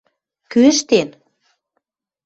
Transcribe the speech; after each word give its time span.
Кӱ 0.51 0.59
ӹштен? 0.71 1.09